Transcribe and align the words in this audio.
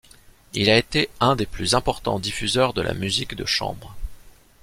Il 0.55 0.71
a 0.71 0.79
été 0.79 1.11
un 1.19 1.35
des 1.35 1.45
plus 1.45 1.75
importants 1.75 2.17
diffuseurs 2.17 2.73
de 2.73 2.81
la 2.81 2.95
musique 2.95 3.35
de 3.35 3.45
chambre. 3.45 3.95